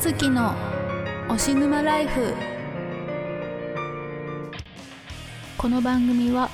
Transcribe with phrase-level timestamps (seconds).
[0.00, 0.54] ずきの
[1.28, 2.34] 推し沼ライフ。
[5.58, 6.48] この番組は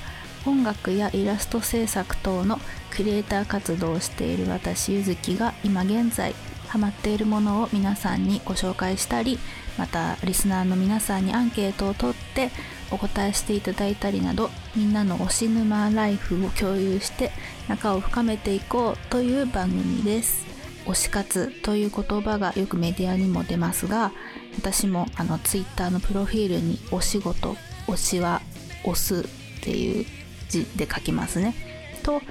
[0.45, 2.59] 音楽やイラスト制作等の
[2.91, 6.35] クリエイター活動をしている私ゆずきが今現在
[6.67, 9.39] ハマっているものを皆さんにご紹介したり
[9.79, 12.51] またリスナーの皆さんにアンケートを取って
[12.91, 17.31] お答えしていただいたりなどみんなの推し沼ライフを共有して
[17.69, 20.56] 仲を深めていこうという番組です。
[20.87, 24.13] 推し活という言葉がよくメディアにも出ますが
[24.59, 28.41] 私もあのツイッターのプロフィールにお仕事推しは
[28.85, 29.25] 推すっ
[29.63, 30.07] ていう
[30.49, 31.55] 字で書きますね。
[32.03, 32.23] と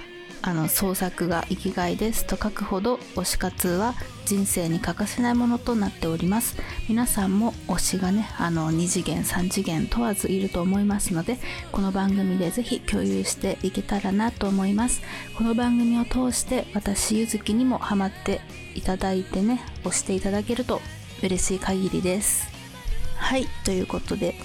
[0.47, 3.95] あの創作が生きがいですと書くほど推し活は
[4.25, 6.55] 人生に欠かせないものとなっております。
[6.87, 11.39] 皆さんも推しがねあの2次元3次元問わずいると思いますので
[11.71, 15.01] この番組でぜひ共有していけたらなと思います。
[15.35, 18.39] この番組を通して私ゆずきにもハマって
[18.75, 20.79] いただいてね押していただけると
[21.23, 22.47] 嬉しい限りです。
[23.17, 24.35] はいということで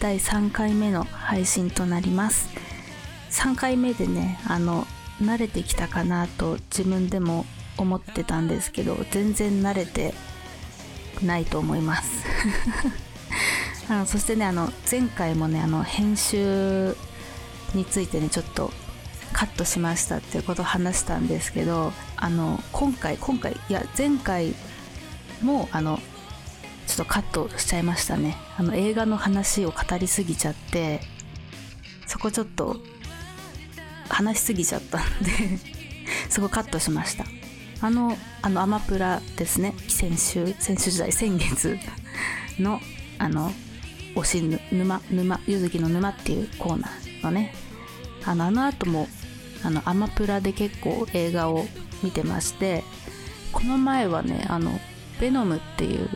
[0.00, 2.50] 第3回目の配信となります。
[3.30, 4.86] 3回目でねあの
[5.20, 7.46] 慣れてきたかなと自分でも
[7.78, 10.14] 思ってたんですけど全然慣れて
[11.22, 12.24] ないと思います。
[13.88, 16.96] あのそしてねあの前回もねあの編集
[17.74, 18.72] についてねちょっと
[19.32, 24.54] カットしましたっていうことを話したんですけどあの今回今回いや前回
[25.42, 26.00] もあの
[26.86, 28.36] ちょっとカットしちゃいましたね。
[28.56, 31.00] あの映画の話を語りすぎちゃって
[32.06, 32.76] そこちょっと
[34.08, 35.30] 話しすぎちゃったんで
[36.28, 37.24] そこカットしました。
[37.80, 39.74] あのあのアマプラですね。
[39.88, 41.78] 先週先週時代先月
[42.58, 42.80] の
[43.18, 43.52] あの
[44.14, 47.54] 推し沼沼ゆずきの沼っていうコーナーのね。
[48.24, 49.08] あのあの後も
[49.62, 51.66] あのアマプラで結構映画を
[52.02, 52.82] 見てまして
[53.52, 54.78] この前はねあの
[55.20, 56.08] ベノムっていう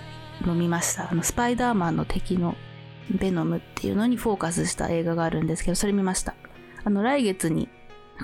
[0.46, 1.10] の見ました。
[1.10, 2.56] あのスパイダーマンの敵の
[3.10, 6.34] ベノムっていうのにフォーカスした映画があるんですけどそれ見ました。
[6.84, 7.68] あの来月に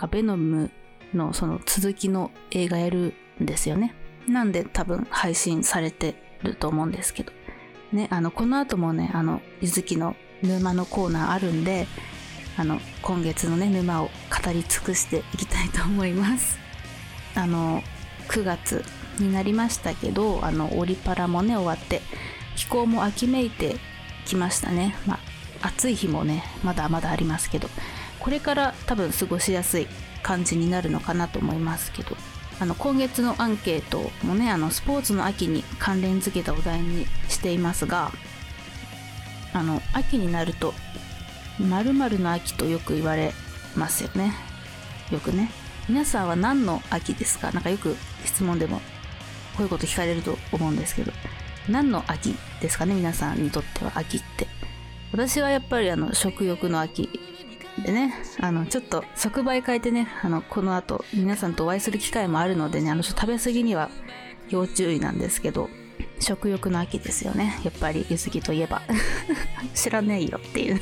[0.06, 0.70] ベノム
[1.14, 3.94] のその続きの映画やるんですよね。
[4.28, 7.32] なんで多分配信されてると思うんですけど。
[7.92, 11.86] ね、あの、この後もね、あの、ゆずきの沼のコーナーあるんで、
[12.56, 16.58] あの、今月のね、沼を語り尽くしていきたいと思います。
[17.34, 17.82] あの、
[18.28, 18.84] 9月
[19.18, 22.02] になりましたけど、あの、オリパラもね、終わって、
[22.56, 23.76] 気候も秋めいて
[24.24, 24.96] きましたね。
[25.06, 25.14] ま
[25.62, 27.68] あ、暑い日もね、まだまだありますけど、
[28.26, 29.86] これから多分過ごしやすい
[30.24, 32.16] 感じになるのかなと思いますけど
[32.58, 38.10] あの今月のアンケートもねあのスポーツの秋に関連づけたお題にしていますが
[39.52, 40.74] あの秋になると
[41.60, 43.32] 〇〇の秋とよく言われ
[43.76, 44.34] ますよね。
[45.12, 45.48] よくね。
[45.88, 47.52] 皆さんは何の秋ですか？
[47.52, 47.94] なんかよく
[48.24, 48.78] 質問でも
[49.56, 51.12] こういうこと聞かれると思うんですけど
[51.68, 52.94] 何の秋ですかね？
[52.96, 54.48] 皆さんにとっては秋って。
[55.12, 57.08] 私はやっぱりあの食欲の秋
[57.84, 63.90] でね、あの、ちょっと即売会でね、あの、この後、皆さんとお会いする機会もあるのでね、あの、食べ過ぎには
[64.48, 65.68] 要注意なんですけど、
[66.18, 67.60] 食欲の秋ですよね。
[67.64, 68.82] やっぱり、ゆずきといえば。
[69.74, 70.80] 知らねえよっていう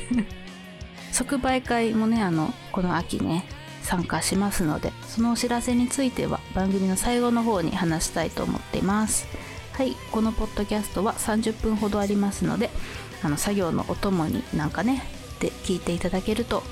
[1.11, 3.45] 即売会もね、あの、この秋ね、
[3.81, 9.27] 参加しますので、そのお知らせについては番組の最後の方に話したいと思っています。
[9.73, 12.69] はい、このポッドキャストは30分ほどありますので、
[13.21, 15.03] あの、作業のお供になんかね、
[15.39, 16.63] で聞いていただけると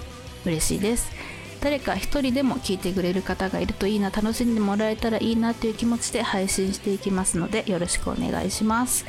[0.46, 1.12] 嬉しいです。
[1.62, 9.06] 誰か一人でも聞いてくれる方がいるといいな楽しんでもらえたらいいなという気持ちで配信していきますのでよろしくお願いします。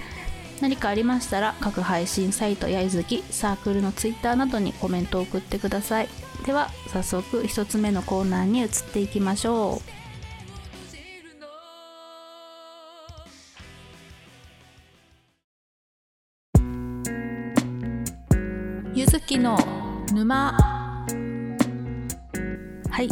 [0.61, 6.09] 何かありましたら各配信サイトやいずきサークルのツイッターなどにコメントを送ってください。
[6.47, 10.05] では早速1つ目のコーナーに移っていきましょう。
[18.95, 19.59] ゆずきの
[20.13, 20.74] 沼。
[22.95, 23.09] はい。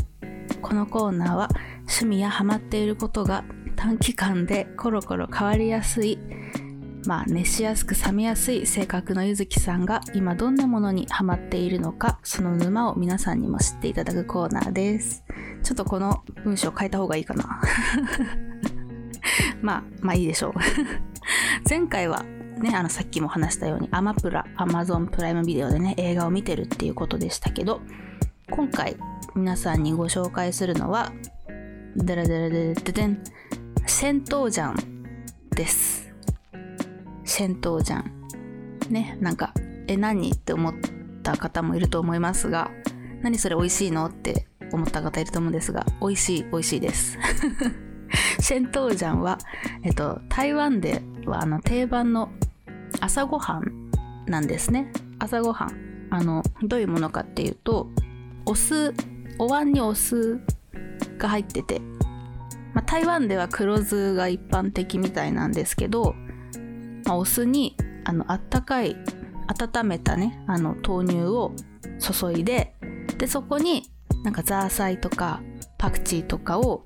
[0.61, 1.49] このコーナーは
[1.79, 3.44] 趣味やハマっていることが
[3.75, 6.20] 短期間でコロコロ変わりやすい
[7.05, 15.25] まあ熱しやすく冷めやすい性格のゆずきさんが今どんなものにハマっているのかその沼を皆さんにも知っていただくコーナーです。
[15.64, 17.61] ちょっとこの文章変えた方がいいかな。
[19.62, 20.52] まあまあいいでしょう。
[21.69, 22.25] 前回は
[22.56, 27.81] ね、あのさっきも話したようにアマプラ、アマゾンプライムビデオでね、映画を見てるっていうことでしたけど、
[28.54, 28.96] 今回
[29.34, 31.10] 皆さんにご紹介するのは、
[31.96, 33.25] デラデラデラデデン、
[33.87, 36.12] 戦闘ジャンです。
[37.25, 38.93] 戦闘ジャン。
[38.93, 39.54] ね、なんか、
[39.87, 40.75] え、何って思っ
[41.22, 42.70] た方もいると思いますが、
[43.22, 47.19] 何それ美味しいのって思った方いると思うんですが、美味しい、美味しいです。
[48.38, 49.38] 戦闘ジャンは、
[49.82, 52.28] えっと、台湾ではあの定番の
[53.00, 53.90] 朝ごはん
[54.26, 57.88] なんですね朝ごはんあのどういうものかっていうと
[58.46, 58.94] お酢
[59.38, 60.40] お椀にお酢
[61.18, 61.80] が入ってて、
[62.74, 66.14] まあ、台湾では黒酢が一般的みたいなんですけど、
[67.04, 68.96] まあ、お酢にあのあったかい
[69.48, 71.52] 温めたねあの豆乳を
[71.98, 72.74] 注いで
[73.18, 73.90] でそこに
[74.24, 75.42] なんかザーサイとか
[75.78, 76.84] パクチーとかを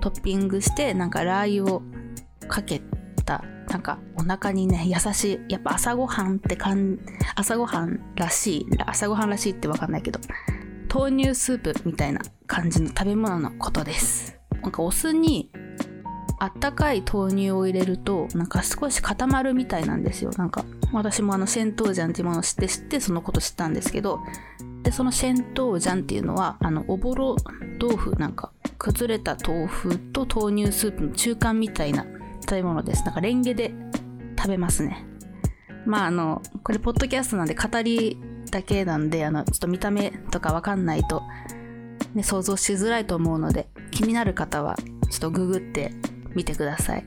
[0.00, 1.82] トッピングしてなんかラー油を
[2.48, 2.82] かけ
[3.24, 6.98] たなんかお腹にね優しいやっぱ朝ごはんってかん
[7.34, 10.20] 朝ごはんらしい朝ごはんらしいってわかんないけど
[10.94, 14.38] 豆乳スープみたいな感じの食べ物のことです。
[14.62, 15.50] なんかお酢に
[16.38, 20.30] あったかい豆乳を入れるとなんか少し固まるみたいなんですよ。
[20.38, 24.20] なんか私もあのシェントージャンっていうものを知って知ってそのこと知ったんですけど。
[24.84, 27.36] でそのシェントージャンっていうのはあのおぼろ
[27.80, 32.04] 豆腐なんか崩れた豆腐と豆乳スープの中間みたいな
[32.42, 33.02] 食べ物です。
[33.04, 33.74] なんかレンゲで
[34.38, 35.06] 食べますね。
[35.86, 38.18] まああのこれポッドキャストなんで語り
[38.54, 41.24] だけなんであのちょっと見た目とかわかんないと、
[42.14, 44.76] ね、想像しづらいと思うので気になる方は
[45.10, 45.90] ちょっとググって
[46.36, 47.04] みてください。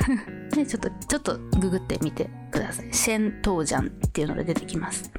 [0.56, 2.92] ね、ちょっとちょっとググってみてください。
[2.92, 5.10] シェントージャンっていうので出てきます。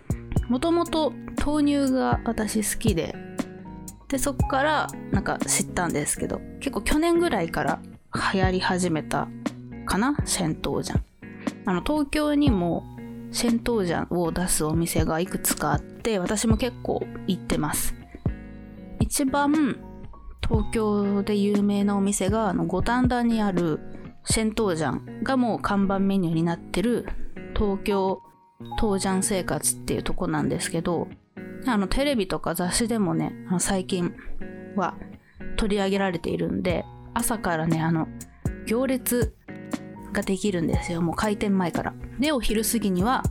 [0.49, 1.13] もともと
[1.43, 3.15] 豆乳が私好きで
[4.07, 7.79] でそっからなんか知ったんですけど結構去年ぐらいから
[8.33, 9.27] 流行り始めた
[9.87, 10.15] かな？
[10.25, 11.03] シェントージャン。
[11.65, 12.83] あの東京にも
[13.31, 17.95] シェントージャンを出すお店がいくつかあって私も結構行ってます。
[18.99, 19.79] 一番
[20.41, 23.79] 東京で有名なお店があの五反田にある
[24.25, 27.07] シェントージャンがもう看板メニューになってる
[27.55, 28.21] 東京
[28.79, 31.07] トージャン生活っていうとこなんですけど
[31.65, 34.13] あのテレビとか雑誌でもね最近
[34.75, 34.95] は
[35.57, 38.07] 取り上げられているんで朝からねあの
[38.65, 39.35] 行列
[40.11, 41.01] ができるんですよ。
[41.01, 41.93] もう開店前から。
[42.19, 43.23] でお昼過ぎには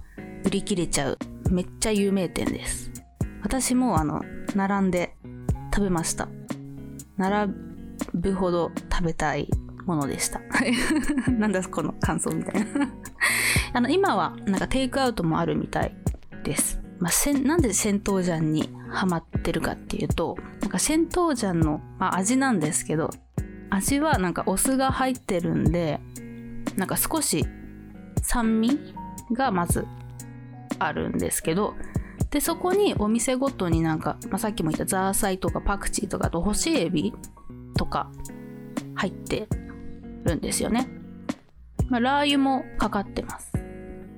[0.45, 1.19] 売り切れちゃう。
[1.51, 2.91] めっちゃ有名店です。
[3.43, 4.23] 私もあの
[4.55, 5.17] 並んで
[5.75, 6.29] 食べました。
[7.17, 7.53] 並
[8.15, 9.49] ぶほど食べたい
[9.87, 10.41] ものでした。
[11.31, 12.89] なんだこの感想みたいな。
[13.73, 15.95] あの今はなんかテイクアウトもあるみたい
[16.45, 16.81] です。
[16.99, 23.09] まあ、せなんで銭湯ジャンにハマってるかっていうとなんか銭湯ジャンの、まあ、味なんですけど
[23.71, 25.99] 味はなんかお酢が入ってるんで
[26.81, 27.45] なんか少し
[28.23, 28.81] 酸味
[29.33, 29.87] がまず
[30.79, 31.75] あるんですけど
[32.31, 37.13] でそこにお店ごとになんか、まあ、さっきも言ったザーサイとかパクチーとかあと干しエビ
[37.77, 38.11] とか
[38.95, 39.47] 入って
[40.25, 40.89] るんですよね、
[41.91, 43.53] まあ、ラー油もかかってます、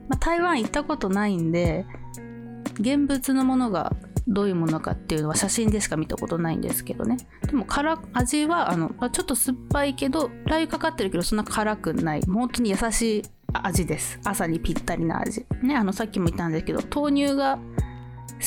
[0.09, 1.85] まあ、台湾行ったことないんで
[2.75, 3.93] 現物のものが
[4.29, 7.17] どういうものかっていうのは写真でしか見たことないんですけどね。
[7.47, 12.23] でも辛味はあの、ちょっと酸っぱいけどラー油かかってるけどそんな辛くない。
[12.23, 13.23] 本当に優しい
[13.53, 14.21] 味です。
[14.25, 15.45] 朝にぴったりな味。
[15.63, 17.59] ねあのさっきも言ったんですけど豆乳が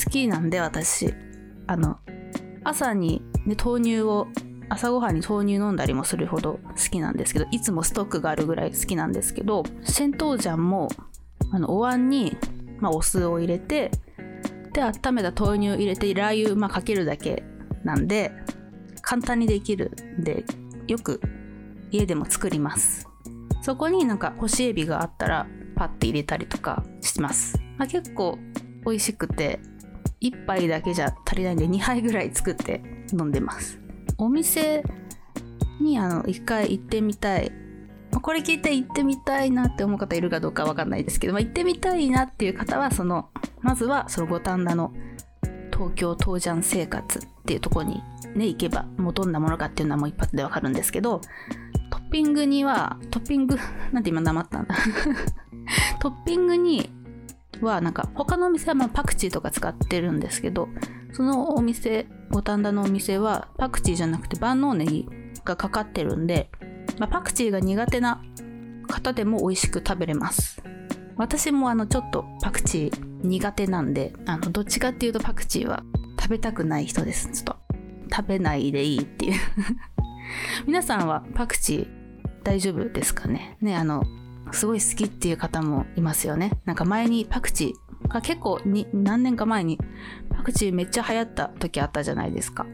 [0.06, 1.14] 好きなんで私。
[1.68, 2.00] あの
[2.64, 4.28] 朝に、ね、豆乳を
[4.70, 10.90] 朝ごはんに豆乳飲んだりもするほど好きなんですけどいつもストックがあるぐらい好きなんですけどシェントージャンも
[11.52, 12.38] あのお椀に、
[12.80, 13.92] まあ、お酢を入れて
[14.76, 17.44] で温めた豆乳入れてラー油、まあ、かけるだけ
[17.86, 18.32] なんで
[19.02, 20.44] 簡単にできるんで
[20.88, 21.22] よく
[21.92, 23.08] 家でも作ります。
[23.62, 28.38] そこになんか干しエビがあったらパッて入れたりとかします、まあ、結構
[28.86, 29.60] 美味しくて
[30.22, 33.80] 1杯だけじゃ足りないんで2杯ぐらい作って飲んでます。
[34.18, 34.84] お店
[35.80, 37.52] にあの1回行ってみたい
[38.22, 43.30] これ聞いて行ってみたいなって思う方いるかどうかわかんないですけど、まあ、行ってみたいなっていう方はその
[43.62, 44.94] まずはその五反田の
[45.72, 48.02] 東京東ジャン生活っていうとこに
[48.36, 51.22] ね行けばもうどんなものかっていうのはもう一発でわかるんですけど
[51.90, 53.58] トッピングにはトッピング
[53.92, 54.76] なんて今なまったんだ。
[56.00, 56.90] トッピングに
[57.62, 60.68] はなんか他のお店はまパクチーとか使ってるんですけど
[61.14, 65.08] そのお店五反田のお店はパクチーじゃなくて万能ネギ
[65.44, 66.50] がかかってるんで
[66.98, 68.22] まあ、パクチーが苦手な
[68.88, 70.62] 方でも美味しく食べれます。
[71.18, 75.84] 私もあのちょっとパクチー苦手なんであのどっちかっていうとパクチーは
[76.20, 77.30] 食べたくない人です。
[77.32, 77.58] ちょっと
[78.14, 79.40] 食べないでいいっていう。
[80.68, 81.88] 皆さんはパクチー
[82.44, 83.58] 大丈夫ですかね？
[83.62, 84.04] ねあの
[84.52, 86.52] すごい好きっていう方もいますよね。
[86.66, 89.80] なんか前にパクチーが結構に何年か前に
[90.30, 92.66] パクチーめっちゃ流行った時あったじゃないですか。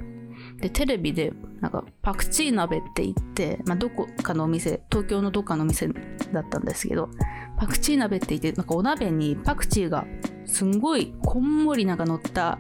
[0.62, 5.88] でテレビでなんかパクチー鍋って言って、まあ、どこかのお店東京のどっかのお店
[6.32, 7.10] だったんですけど
[7.58, 10.06] パクチー鍋って言ってなんかお鍋にパクチーが
[10.46, 12.60] すんごいこんもりなんか乗った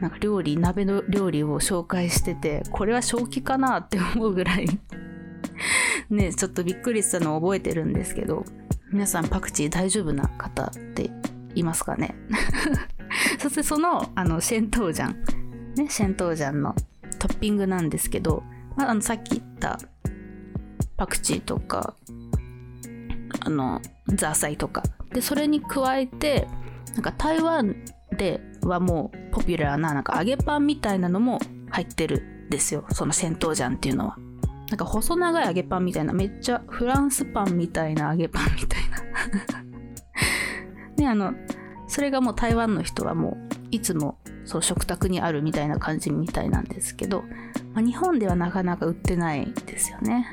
[0.00, 4.66] なんか料理鍋の料理を紹介しててこれは正気かなって思うぐらい
[6.08, 8.44] ねちょっとびっくりしたのを覚えてるんですけど
[8.92, 11.10] 皆さんパクチー大丈夫な方って
[11.54, 12.14] いますかね？
[13.38, 15.16] そしてそのあのシェントウジャン。
[15.76, 16.74] ねシェントウジャンの
[17.20, 18.42] トッピングなんですけど、
[18.76, 19.78] まあ、あのさっき言った
[20.96, 21.94] パクチーとか
[23.40, 24.82] あのザーサイとか。
[25.12, 26.46] でそれに加えて
[26.94, 27.74] なんか台湾
[28.16, 32.84] ではもうポピュラーななんか揚げパンみたいなのも入ってるんですよ。
[32.92, 34.16] その銭湯ジャンっていうのは。
[34.70, 39.00] なんか細長い揚げパンみたいなめっちゃフランスパンみたいな揚げパンみたいな。
[40.96, 41.34] ねあの
[41.88, 44.18] それがもう台湾の人はもういつも
[44.50, 47.22] そう食卓にあるみたいな感じみたいなんですけど、
[47.72, 50.26] まあ、日本ではなかなか売ってないですよね。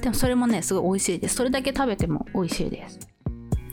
[0.00, 1.34] でもそれもねすごい美味しいです。
[1.34, 3.00] それだけ食べても美味しいです。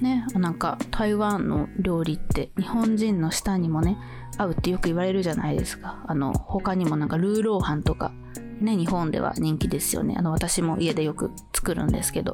[0.02, 3.98] ねなんか台湾の料理って日本人の舌にもね
[4.38, 6.04] 合うってよく言われるじゃないですか。
[6.08, 8.12] あの他にもなんかルーローハンとか
[8.60, 10.16] ね日本では人気ですよね。
[10.18, 12.34] あの私も家でよく作るんですけど。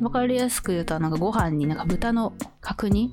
[0.00, 3.10] 分かりやすく言うとなんかご飯になんか豚の角煮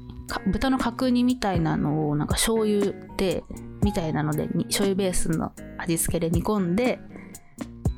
[0.48, 3.44] 豚の角煮みたいなのをなんか醤油で
[3.84, 7.00] みたいなので醤油ベースの味付けで煮込んで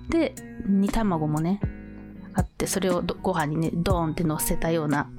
[0.10, 1.62] で煮卵もね
[2.34, 5.10] あってそれをご飯にねドーンって乗せたような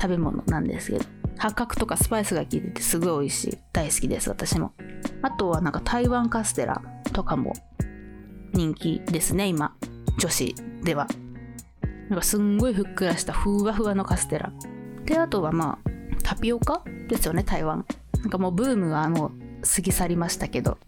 [0.00, 1.04] 食べ物なんですけど
[1.38, 3.58] 八角とかスパイスが効いててすごい美味しい。
[3.72, 4.72] 大好きです私も。
[5.22, 6.80] あとはなんか台湾カステラ
[7.12, 7.52] とかも
[8.52, 9.74] 人気ですね今。
[10.18, 11.06] 女子では。
[12.08, 14.52] なんかすんごいふっくらしたふわふわのカステラ。
[15.04, 15.90] であとはまあ
[16.24, 17.86] タピオカですよね台湾
[18.20, 19.30] なんかもうブームはもう
[19.62, 20.78] 過ぎ去りましたけど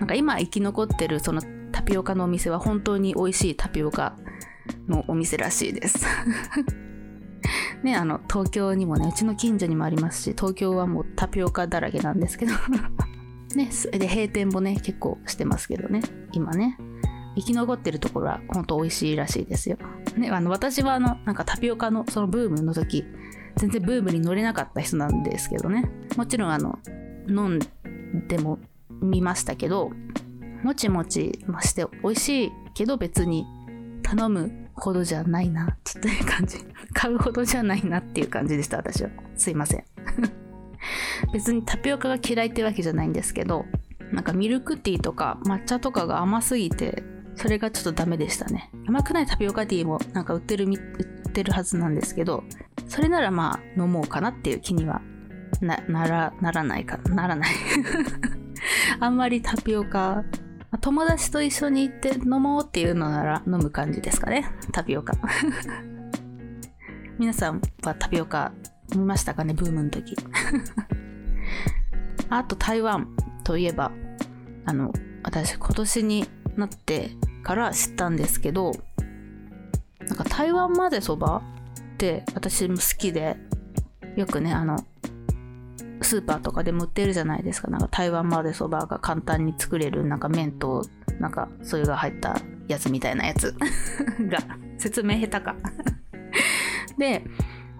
[0.00, 4.16] なんか今生き残ってるそのタピオカのお店は本当に美味しいタピオカ
[4.88, 6.04] のお店らしいです
[7.82, 12.52] ね、あの、東京にもね、うちの近所にもありますし、東京はもうタピオカだらけなんですけど
[13.54, 16.76] ね、それで閉店もね、結構してますけどね、今ね。
[17.36, 19.76] 生き残ってるところは本当美味しいらしいですよ。
[20.16, 23.04] ね、あの、私はあの、なんかタピオカのそのブームの時、
[23.56, 25.90] 全然ブームに乗れなかった人なんですけどね。
[26.16, 26.78] もちろんあの、
[27.28, 27.58] 飲ん
[28.28, 28.58] でも
[29.00, 29.90] 見ましたけど、
[30.62, 33.46] もちもちして美味しいけど別に
[34.02, 36.58] 頼むほどじゃないなちっていう感じ。
[36.92, 39.10] 買うほどじゃないなっていう感じでした私は。
[39.36, 39.84] すいません。
[41.32, 43.64] 別にタピオカが嫌いってわけじゃないんですけど
[44.12, 47.02] なんかミルクティーとか抹茶とかが甘すぎて
[47.34, 48.70] それがちょっとダメでしたね。
[48.86, 52.44] 甘くないタピオカティーもなんか売ってる売ってるはずなんですけど
[52.86, 55.02] それならまあ飲もうかなっていう気には
[55.60, 55.76] な
[56.06, 57.50] らならないかならない
[59.00, 60.24] あんまりタピオカ
[60.80, 64.46] 友達と一緒に行って飲もうっていうのなら飲む感じですかね。
[64.72, 65.14] タピオカ。
[67.18, 68.52] 皆さんはタピオカ
[68.92, 69.54] 飲みましたかね？
[69.54, 70.16] ブームの時。
[72.28, 73.08] あと台湾
[73.44, 73.92] といえば、
[74.64, 77.10] あの、私今年になって
[77.42, 78.72] から知ったんですけど、
[80.06, 81.42] なんか台湾まぜそば
[81.96, 83.36] って私も好きで、
[84.16, 84.76] よくね、あの、
[86.02, 87.70] スーパーとかでも売ってるじゃないですか。
[87.70, 90.84] なんか台湾までそばが簡単に作れるなんか麺と
[91.18, 92.36] なんかそれが入った
[92.68, 93.56] やつみたいなやつ
[94.20, 94.38] が
[94.76, 95.56] 説明下手か
[96.98, 97.24] で、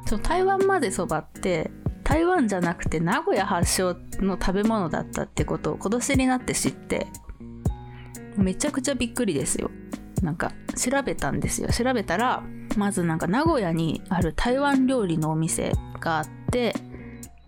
[0.07, 1.71] その台湾までそばって
[2.03, 7.07] 台湾じゃなくて名古屋発祥の食べ物だったってことを今年になって知って
[8.37, 9.71] めちゃくちゃびっくりですよ。
[10.23, 11.69] なんか調べたんですよ。
[11.69, 12.43] 調べたら
[12.77, 16.75] まずなんか名古屋にある台湾料理のお店があって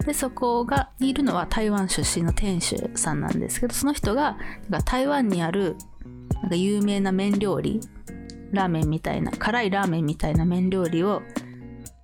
[0.04, 5.76] でそこがいるのは台湾出身の店主さんなんですけどその人がなんか台湾にある
[6.42, 7.80] なんか有名な麺料理
[8.52, 11.22] ラーメンみたいな辛いラーメンみたいな麺料理を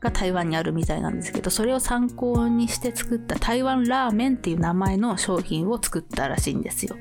[0.00, 6.97] が台湾にあるみたいなんですけどそれを参考にして作った台湾ラーメンっていう名前の商品を作ったらしいんですよ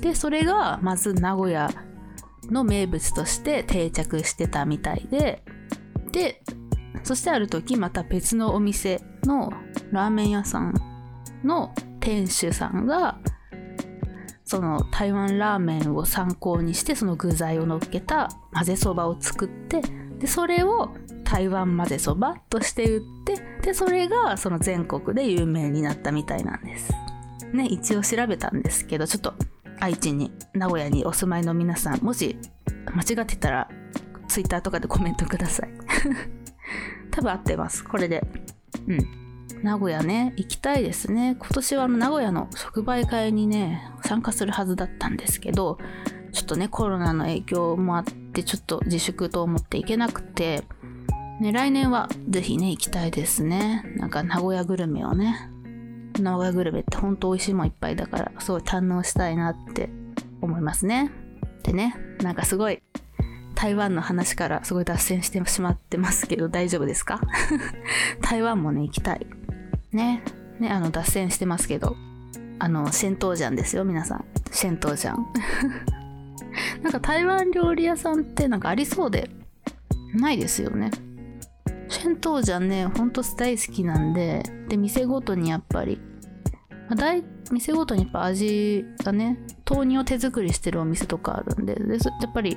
[0.00, 1.70] でそれがまず名古屋
[2.50, 5.42] の名物として定着してたみたいで
[6.12, 6.42] で
[7.02, 9.52] そしてある時また別のお店の
[9.90, 10.74] ラーメン屋さん
[11.44, 13.18] の店主さんが
[14.44, 19.80] その台湾ラーメンを参考にしてその具材を乗っけた混ぜそばを作って
[20.18, 20.90] でそれを
[21.24, 26.92] 台湾混ぜそばとして売ってでそれがその全国で有名になったみたいなんです。
[27.54, 29.34] ね一応調べたんですけどちょっと
[29.82, 32.38] 愛知に名古屋にお住まいの皆さんもし
[32.94, 33.68] 間違ってたら
[34.28, 35.70] Twitter とかでコメントください
[37.10, 38.24] 多分合ってますこれで
[38.86, 39.22] うん。
[39.64, 41.36] 名古屋ね、行きたいですね。
[41.38, 45.78] 今年は名古屋の即売会にね、参加するはずだったんですけど、
[46.32, 50.64] ちょっとね、コロナの影響もあって、ちょっと自粛と思って行けなくて、
[51.40, 53.84] ね、来年はぜひね、行きたいですね。
[53.96, 55.51] なんか名古屋グルメをね。
[56.20, 59.88] 名古屋グルメってほんと美味しいもんいっぱいだから、すごい堪能したいなって
[60.40, 61.10] 思いますね。
[61.62, 62.82] でね、なんかすごい
[63.54, 67.20] 台湾の話からすごい脱線してしまってますけど大丈夫ですか？
[68.20, 69.26] 台湾もね、行きたい。
[69.92, 70.22] ね。
[70.58, 71.96] ね、あの、脱線してますけど。
[72.58, 74.24] あの、シェントージャンですよ、皆さん。
[74.52, 75.26] シェントージャン。
[76.82, 79.30] なんか台湾料理屋さんってなんかありそうで、
[80.14, 80.90] ないですよね。
[81.92, 86.00] シェントージャンね、ほんと大好きなんで、で、店ごとにやっぱり、
[86.88, 87.14] まあ、
[87.52, 92.56] 店ごとにやっぱ味がね、豆乳を手作りしてるお店とかあるんで、でやっぱり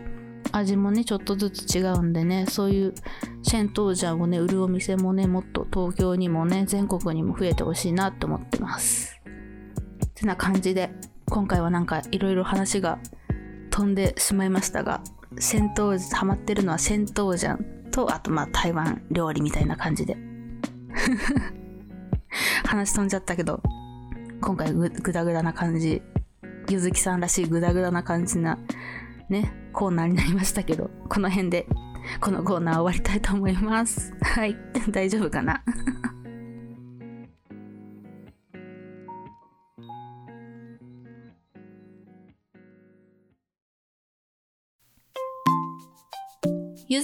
[0.54, 2.94] 味もね、ちょっとずつ違うんでね、そういう
[3.44, 9.22] シェントージャンをね、売るお店もね、もっと東京にもね、全国にも増えてほしいなって思ってます。
[10.14, 10.92] てな感じで、
[11.30, 13.00] 今回はなんかいろいろ話が
[13.70, 15.02] 飛んでしまいましたが、
[15.40, 20.18] シェントー、ハマってるのはシェントージャンと、あとまあ台湾料理みたいな感じで。
[22.66, 23.64] 話飛んじゃったけど、
[24.42, 26.02] 今回ぐぐだぐだな感じ、
[26.70, 28.60] ゆずきさんらしいぐだぐだな感じな、
[29.30, 31.68] ね、コーナーになりましたけど、この辺で、
[32.20, 34.14] このコーナー終わりたいと思います。
[34.22, 34.58] はい、
[34.92, 35.64] 大丈夫かな？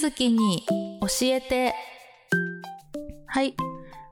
[0.02, 0.66] ずきに
[1.00, 1.76] 教えて。
[3.28, 3.56] はい。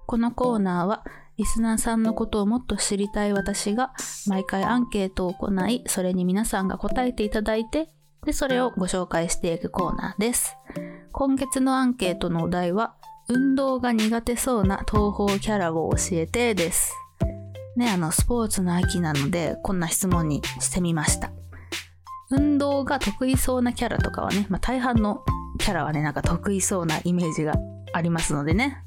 [0.05, 1.03] このコーナーは
[1.37, 3.93] リスナーさんのことをもっと知りたい私が
[4.27, 7.89] 毎回アンケートを行い、それに皆さんが答えていただいて、
[8.23, 10.55] で、それをご紹介していくコーナーです。
[11.11, 12.93] 今月のアンケートのお題は、
[13.27, 16.93] 運動が苦手そうな東方キャラを教えてです。
[17.75, 21.31] ね、あの、スポーツの秋なので、こんな質問にしてみました。
[22.29, 25.23] 運動が得意そうなキャラとかはね、まあ、大半の
[25.59, 27.53] キャラはね、なんか得意そうなイメージが
[27.93, 28.83] ありますのでね。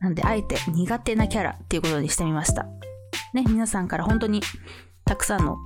[0.00, 2.66] なんで、あえて苦手なキャラっていうことにしてみました。
[3.34, 4.42] ね、皆さんから本当に
[5.04, 5.56] たくさんの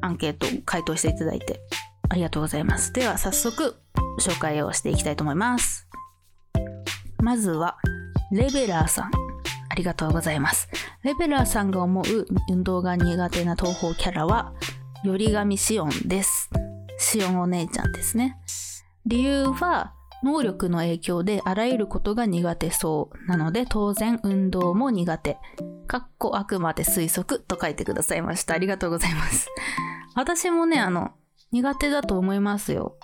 [0.00, 1.60] アンケートを回答していただいて
[2.10, 2.92] ありがとうございます。
[2.92, 3.76] では、早速
[4.20, 5.86] 紹介をしていきたいと思います。
[7.18, 7.78] まずは、
[8.32, 9.10] レベラーさん。
[9.68, 10.68] ありがとうございます。
[11.04, 14.52] レベラーさんが思う運動が苦手な東方キャラは、
[15.04, 16.50] よりがみしおんです。
[17.00, 18.38] しおんお姉ちゃんですね。
[19.06, 25.38] 理由は、能力の影響であらゆることが苦手そうなので当然運動も苦手。
[25.86, 28.54] かっこあくまで推測と書いてくださいました。
[28.54, 29.48] ありがとうございます。
[30.14, 31.12] 私もね、あの、
[31.52, 32.96] 苦手だと思いますよ。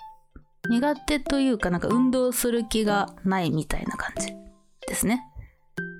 [0.69, 4.33] 苦手というかなんか運動する気がないみたいな感じ
[4.87, 5.23] ですね。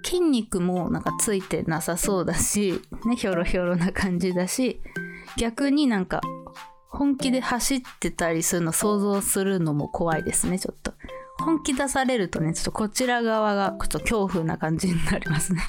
[0.05, 4.81] 筋肉もなんかついてなさそうだし、ね、ひょろひょろな感じだし、
[5.37, 6.21] 逆になんか
[6.89, 10.93] 本気で走ってたりするの想像するのも怖いですね、ちょっと。
[11.39, 15.61] 本気出されるとね、ちょっとこちら側がちょっと恐怖な感じになりますね。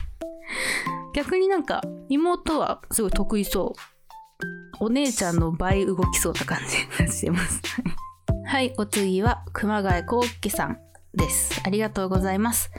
[1.15, 3.99] 逆になんか妹はすごい得意そう。
[4.81, 7.61] お姉ちゃんの倍動きそうな感じがしてます。
[8.47, 10.79] はい、お次は熊谷幸喜さん
[11.15, 11.61] です。
[11.65, 12.71] ありがとうございます。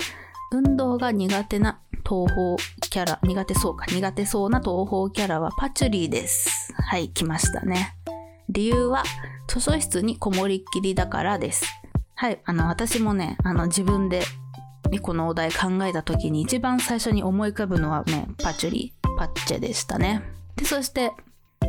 [0.52, 2.58] 運動が苦手な東方
[2.90, 6.74] キャラ、苦手そうか、苦手そうな東方キャラはパチュリーです。
[6.74, 7.96] はい、来ましたね。
[8.50, 9.04] 理由は
[9.48, 11.66] 図書室にこもりっきりだからです。
[12.16, 14.24] はい、あの、私もね、あの、自分で
[15.04, 20.24] このお題考えた時に一番最初に思い浮かぶのはね、パチュリー、パッチェでしたね。
[20.56, 21.12] で、そして、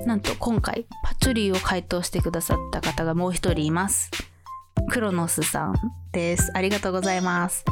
[0.07, 4.11] なんと今回、パチュリーを回答してくださった方がもう一人います。
[4.89, 5.75] クロノスさん
[6.13, 6.51] です。
[6.55, 7.65] ありがとうございます。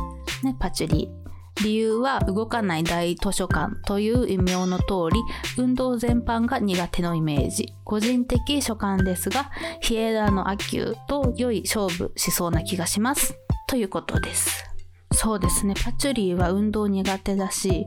[0.42, 1.27] ね、パチュリー。
[1.62, 5.20] 理由は動かない大図書館という異名の通り
[5.56, 7.74] 運動全般が苦手のイメージ。
[7.84, 13.34] 個人的所感ですがヒエダの秋球と良い勝負しそうな気がします。
[13.66, 14.64] ということです。
[15.12, 15.74] そうですね。
[15.74, 17.86] パチュリーは運動苦手だし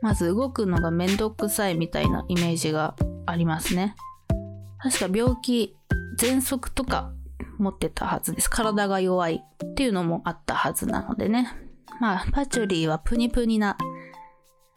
[0.00, 2.94] まず動くのがめんどくさいみたいなイメージが
[3.26, 3.96] ありますね。
[4.78, 5.76] 確か病気
[6.18, 7.12] 喘息とか
[7.58, 8.50] 持ってたはずです。
[8.50, 11.71] 体が弱いっていうのもあったはずなのでね。
[12.02, 13.78] まあ、パチュリーはプニプニな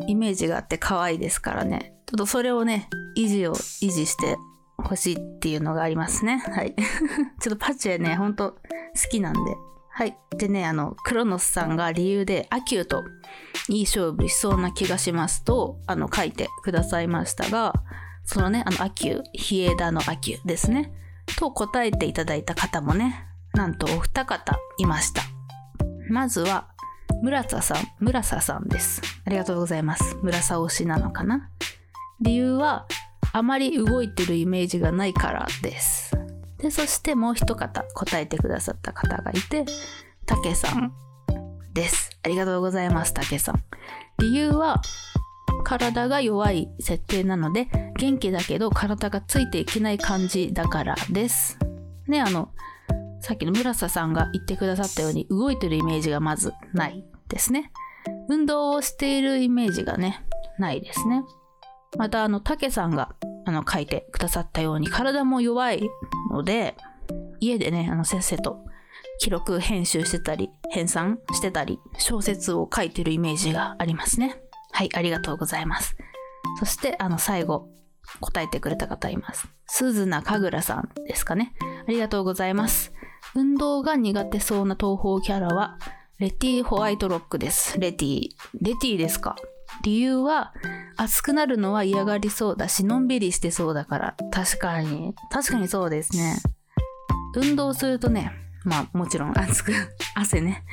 [0.05, 1.95] イメージがあって可愛いですからね。
[2.05, 4.37] ちょっとそれをね、維持を維持して
[4.77, 6.37] ほしいっていうのがありますね。
[6.37, 6.75] はい。
[7.41, 9.39] ちょっとパチュエね、ほんと好きなんで。
[9.89, 10.15] はい。
[10.37, 13.03] でね、あの、クロノスさんが理由で、アキューと
[13.69, 17.73] いい勝負しそうな気がしますと、あの、書いてくださいましたが、
[18.23, 20.93] そのね、あの、アキュー、ヒエダのアキューですね。
[21.39, 25.23] と答えていただいた方もね、なんとお二方いました。
[26.07, 26.74] まずは、
[27.25, 29.01] 村田さん、村佐さんです。
[29.25, 30.15] ありがとうございます。
[30.21, 31.49] 村佐推しなのかな？
[32.21, 32.85] 理由は、
[33.33, 36.15] あまり動いてるイメージがないからです。
[36.59, 39.65] で、そしてもう一方答えてくださった方がいて、
[40.27, 40.93] たけさん
[41.73, 42.11] です。
[42.21, 43.63] ありがとうございます、たけさん。
[44.19, 44.83] 理由は、
[45.63, 51.57] 体が弱い設定なので、元気だけど体がついていけない感じだからです。
[52.07, 52.51] ね、あの、
[53.19, 57.71] さっきの村瀬さんが言ってくださったように動いてるイメージがまずないですね。
[58.29, 60.25] 運動をしているイメージがね、
[60.57, 61.23] ないですね。
[61.97, 65.81] また、あの、竹さんが、あの、書いてくださったように、体も弱い
[66.31, 66.75] ので、
[67.39, 68.65] 家でね、あの、せっせと
[69.19, 74.41] 記録編集してたり、編纂してたり、小説を書いてるイメージがありますね。
[74.71, 75.95] はい、ありがとうございます。
[76.59, 77.69] そして、あの、最後、
[78.19, 79.47] 答えてくれた方います。
[79.67, 81.53] 鈴名神楽さんですかね。
[81.87, 82.93] ありがとうございます。
[83.35, 85.77] 運動が苦手そうな東方キャラは、
[86.17, 87.77] レティホワイトロックです。
[87.77, 88.29] レティ。
[88.61, 89.35] レティですか？
[89.83, 90.53] 理由は、
[90.95, 94.15] 熱くなるのは嫌がりそうだし、のんびりしてそうだから。
[94.31, 95.13] 確かに。
[95.29, 96.37] 確かにそうですね。
[97.35, 98.31] 運動するとね、
[98.63, 99.73] まあもちろん熱く、
[100.15, 100.63] 汗ね、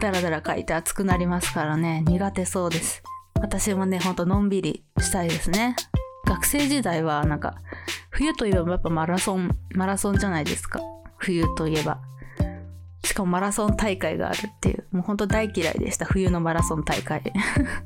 [0.00, 3.02] だらだらかいて熱くなりますからね、苦手そうです。
[3.40, 5.76] 私もね、ほんとのんびりしたいですね。
[6.26, 7.54] 学生時代はなんか、
[8.10, 10.78] 冬といえばやっぱマラソン、マラソンじゃないですか。
[11.16, 12.02] 冬といえば。
[13.10, 17.24] しかもマラソン大会があるっていう、もうほんと大嫌いでした、冬のマラソン大会。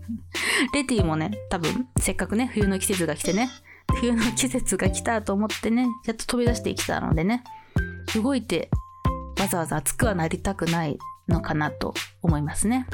[0.75, 3.49] レティもね、多分、せっかくね、冬の季節が来てね、
[3.95, 7.43] 冬の季節が来たと思ってね、やっと飛び出してきたのでね、
[8.15, 8.69] 動いて
[9.41, 12.87] わざわざ熱くはなりたくないのかなと思いますね。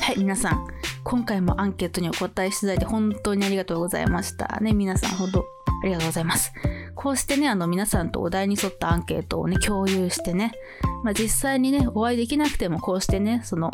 [0.00, 0.66] はい、皆さん、
[1.04, 4.58] 今回もアンケートにお答えしていただいて本当にありがとうございました。
[4.60, 5.44] ね、皆さんほど
[5.84, 6.52] ありがとうございます。
[7.04, 10.52] こうしてね、あの皆さんとお題に沿ったアンケートをね、共有してね、
[11.04, 13.70] まあ、実際にね、お会いできなくてもこうしてね、その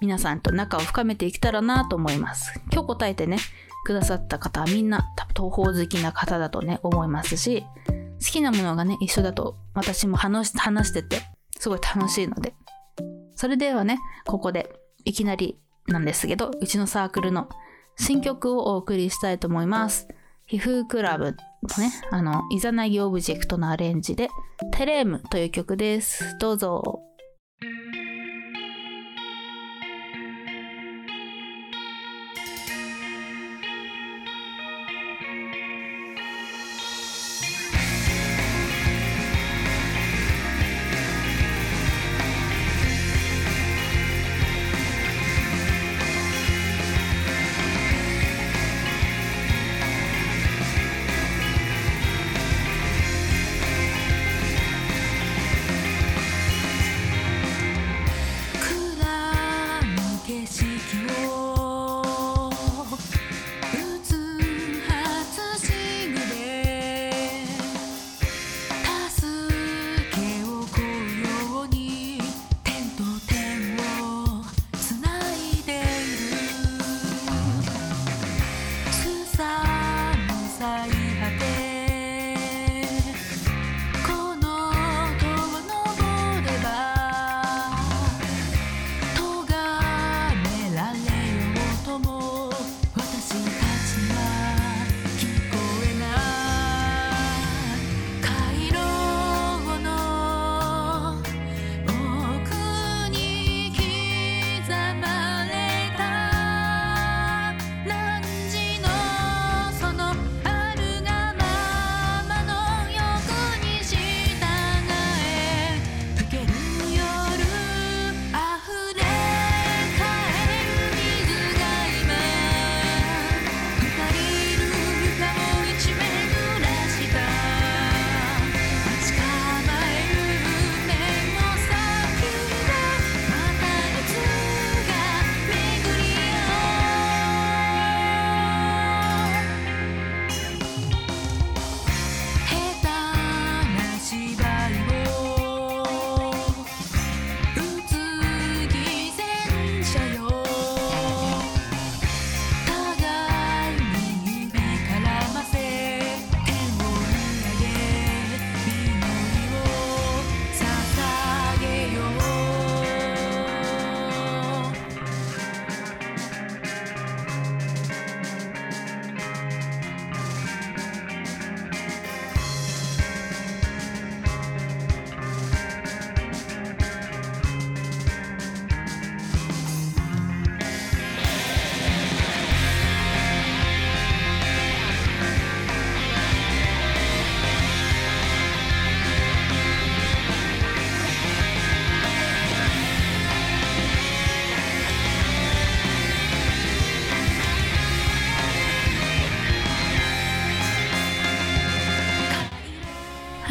[0.00, 2.58] 皆さんと仲を深めていけたらなと思います。
[2.72, 3.36] 今日答えてね、
[3.84, 7.66] くださった方はみんな東方好きな方だとね、思いますし、
[8.18, 11.20] 好きなものがね、一緒だと私も話してて、
[11.58, 12.54] すごい楽しいので。
[13.36, 17.50] それではね、ここでいきなりなんですけど、うちのサークルの
[17.98, 20.08] 新曲をお送りしたいと思います。
[20.50, 21.30] 皮膚クラブの
[21.78, 24.28] ね、あの、イザナギオブジェクトのアレンジで、
[24.72, 26.36] テレームという曲です。
[26.40, 27.04] どうぞ。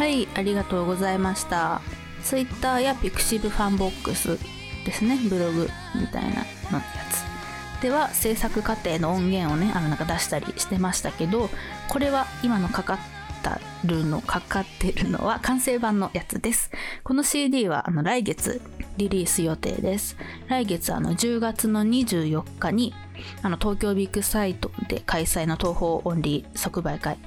[0.00, 1.82] はい、ありがとうございました。
[2.24, 4.38] Twitter や Pixiv ファンボックス
[4.86, 5.18] ですね。
[5.28, 6.84] ブログみたいなのや
[7.76, 7.82] つ。
[7.82, 11.50] では制作過程の音源をねあのなんか出したりしてましたけど
[11.90, 12.98] これは今のかかっ
[13.42, 16.70] たるのかかってるのは完成版のやつです。
[17.04, 18.62] この CD はあの来月
[18.96, 20.16] リリース予定です。
[20.48, 22.94] 来月あの10月の24日に
[23.42, 27.18] あの東京ビッグサイトで開催の東方オンリー即売会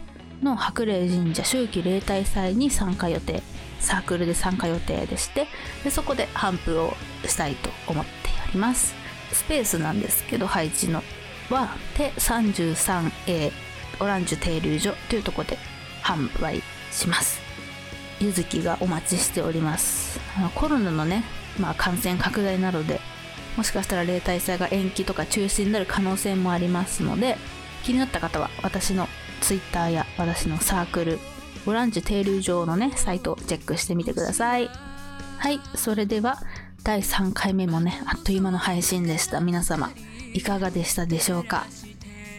[0.43, 3.41] の白麗神社秋季例大祭に参加予定
[3.79, 5.47] サークルで参加予定でして
[5.84, 6.93] でそこで頒布を
[7.25, 8.12] したいと思って
[8.49, 8.93] おります。
[9.32, 11.01] スペースなんですけど配置の
[11.49, 13.51] は手 33A
[13.99, 15.58] オランジュ停留所というとこで
[16.03, 17.41] 販売します。
[18.19, 20.19] ゆずきがお待ちしております。
[20.56, 21.23] コロナのね、
[21.60, 22.99] まあ、感染拡大などで
[23.58, 27.38] もしかしたら例大祭が延期とか中止になる可能性もありますので
[27.84, 29.08] 気になった方は私の
[29.43, 31.19] Twitter や私のサークル
[31.65, 34.69] ボランジュ停留場のねサイトをチェックしてみてください。
[35.38, 36.39] はいそれでは
[36.84, 39.39] 第3回目もねあっという間の配信でした。
[39.41, 39.91] 皆様
[40.34, 41.65] いかがでしたでしょうか？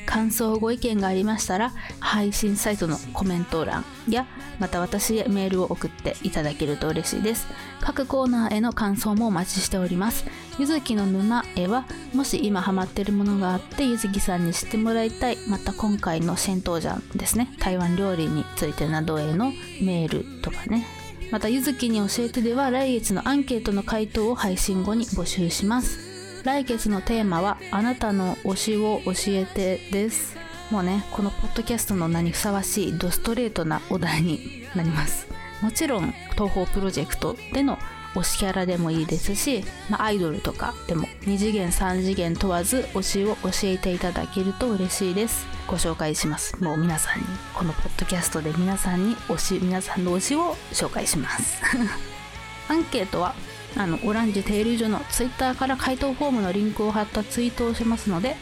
[0.06, 4.26] 感想ご意見がありましたら配信サイトのコメント欄や
[4.58, 7.46] また私へメールを送っていただけると嬉しいです。
[7.80, 10.24] 各コーナーへの感想もお待ちしております。
[10.56, 17.52] ゆずきの沼へはもし今ハマってるものがあってゆずきさんに知ってもらいたいまた今回の戦闘ジャンですね。
[17.58, 19.50] 台湾料理についてなどへの
[19.82, 20.86] メールとかね。
[21.32, 26.42] またゆずきに教えてでは来月のアンケートの回答を配信後に募集します。
[26.44, 30.36] 来月のテーマはあなたの推しを教えてです。
[30.70, 35.26] もうねこのポッドキャストの名にふさわしいドストレートなお題になります。
[35.62, 37.76] もちろん東宝プロジェクトでの
[38.14, 45.46] 推しキャラでもいいですし、まあ、アイドルとかでも2次元3次元問わず推しを教えていただけると嬉しいです。
[45.66, 46.62] ご紹介します。
[46.62, 51.61] もう皆さんにこのポッドキャストで皆さんに推し皆さんの推しを紹介します。
[52.68, 53.35] アンケートは
[53.77, 58.37] あのオランジュ停留所のツイッターから回答フォームのリンクを貼ったツイートをしますので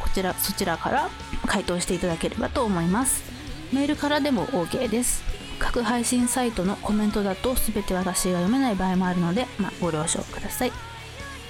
[0.00, 1.10] こちらそちらから
[1.46, 3.24] 回答していただければと思います。
[3.72, 5.35] メールからでも OK です。
[5.58, 10.72] 各配信サイトのコメントだと全て私が読めない場合もあるので、まあ、ご了承ください。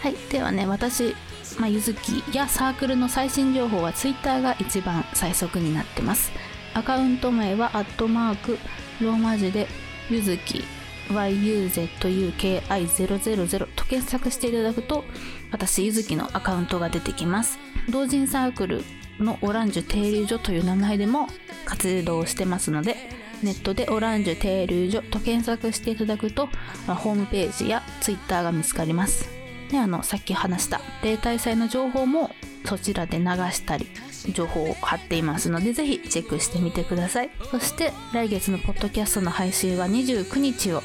[0.00, 0.14] はい。
[0.30, 1.14] ではね私、
[1.58, 6.30] まあ、ゆずきやサークルの最新情報は Twitter が一番最速になってます。
[6.74, 8.58] アカウント名はアットマーク
[9.00, 9.66] ローマ字で
[10.10, 10.62] ゆずき
[11.08, 15.04] yuzuki000 と検索していただくと
[15.52, 17.58] 私ゆずきのアカウントが出てきます。
[17.88, 18.82] 同人サークル
[19.18, 21.28] のオランジュ停留所という名前でも
[21.64, 22.96] 活動してますので
[23.42, 26.48] ネットでオランジュ停留所と検索していただくと、
[26.86, 29.28] まあ、ホームページやツイッターが見つかります。
[29.70, 32.30] であのさっき話した例大祭の情報も
[32.64, 33.88] そちらで流したり
[34.32, 37.30] 情報を貼っていますのでぜひチェックしてみてください。
[37.50, 40.82] そして来月のポッドキャストの配信は29日を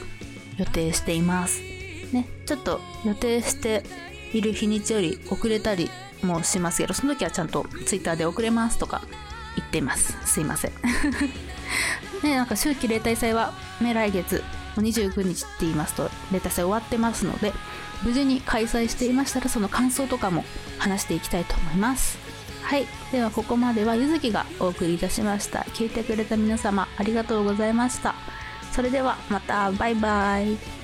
[0.58, 1.62] 予定しています。
[2.12, 3.84] ねちょっと予定して
[4.34, 5.90] いる日にちより遅れたり
[6.22, 9.02] もしますけどその時はちゃんと Twitter で遅れますとか
[9.56, 10.18] 言っています。
[10.26, 10.72] すいません。
[12.24, 14.44] ねなんか秋季例大祭はね来月
[14.76, 17.54] 29日って言いますと例大祭終わってますので
[18.04, 20.44] 無事に開催していましたらその感想とかも
[20.80, 22.18] 話していきたいと思います。
[22.64, 22.88] はい。
[23.12, 25.60] ではここまではゆずきがお送りいたしました。
[25.74, 28.16] 聞いてくれた皆様ありがとうございました。
[28.72, 29.72] それではまた。
[29.72, 30.81] バイバイ。